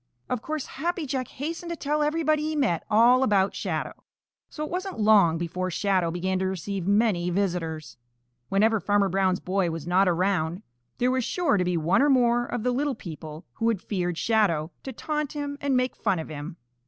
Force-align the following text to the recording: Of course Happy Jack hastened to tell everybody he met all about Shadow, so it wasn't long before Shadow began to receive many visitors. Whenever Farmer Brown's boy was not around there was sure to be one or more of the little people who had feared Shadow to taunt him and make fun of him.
Of 0.31 0.41
course 0.41 0.65
Happy 0.65 1.05
Jack 1.05 1.27
hastened 1.27 1.69
to 1.69 1.75
tell 1.75 2.01
everybody 2.01 2.41
he 2.41 2.55
met 2.55 2.83
all 2.89 3.21
about 3.21 3.53
Shadow, 3.53 3.93
so 4.49 4.63
it 4.65 4.71
wasn't 4.71 4.99
long 4.99 5.37
before 5.37 5.69
Shadow 5.69 6.09
began 6.09 6.39
to 6.39 6.47
receive 6.47 6.87
many 6.87 7.29
visitors. 7.29 7.97
Whenever 8.49 8.79
Farmer 8.79 9.09
Brown's 9.09 9.39
boy 9.39 9.69
was 9.69 9.85
not 9.85 10.07
around 10.09 10.63
there 10.97 11.11
was 11.11 11.23
sure 11.23 11.55
to 11.55 11.63
be 11.63 11.77
one 11.77 12.01
or 12.01 12.09
more 12.09 12.47
of 12.47 12.63
the 12.63 12.71
little 12.71 12.95
people 12.95 13.45
who 13.53 13.67
had 13.69 13.79
feared 13.79 14.17
Shadow 14.17 14.71
to 14.81 14.91
taunt 14.91 15.33
him 15.33 15.55
and 15.61 15.77
make 15.77 15.95
fun 15.95 16.17
of 16.17 16.29
him. 16.29 16.57